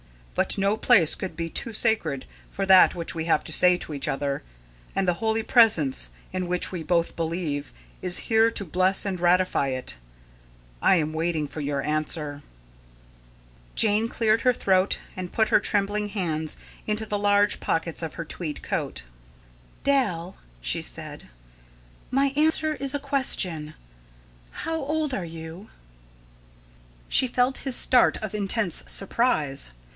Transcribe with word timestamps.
But 0.33 0.57
no 0.57 0.77
place 0.77 1.13
could 1.13 1.35
be 1.37 1.47
too 1.47 1.73
sacred 1.73 2.25
for 2.49 2.65
that 2.65 2.95
which 2.95 3.13
we 3.13 3.25
have 3.25 3.43
to 3.43 3.53
say 3.53 3.77
to 3.77 3.93
each 3.93 4.07
other, 4.07 4.41
and 4.95 5.07
the 5.07 5.15
Holy 5.21 5.43
Presence, 5.43 6.09
in 6.33 6.47
which 6.47 6.71
we 6.71 6.81
both 6.81 7.15
believe, 7.15 7.71
is 8.01 8.17
here 8.25 8.49
to 8.49 8.65
bless 8.65 9.05
and 9.05 9.19
ratify 9.19 9.67
it. 9.67 9.97
I 10.81 10.95
am 10.95 11.13
waiting 11.13 11.47
for 11.47 11.61
your 11.61 11.83
answer." 11.83 12.41
Jane 13.75 14.07
cleared 14.07 14.41
her 14.41 14.53
throat 14.53 14.97
and 15.15 15.31
put 15.33 15.49
her 15.49 15.59
trembling 15.59 16.09
hands 16.09 16.57
into 16.87 17.05
the 17.05 17.19
large 17.19 17.59
pockets 17.59 18.01
of 18.01 18.15
her 18.15 18.25
tweed 18.25 18.63
coat. 18.63 19.03
"Dal," 19.83 20.37
she 20.61 20.81
said; 20.81 21.27
"my 22.09 22.27
answer 22.37 22.73
is 22.75 22.95
a 22.95 22.99
question. 22.99 23.75
How 24.49 24.77
old 24.81 25.13
are 25.13 25.25
you?" 25.25 25.69
She 27.07 27.27
felt 27.27 27.59
his 27.59 27.75
start 27.75 28.17
of 28.17 28.33
intense 28.33 28.83
surprise. 28.87 29.73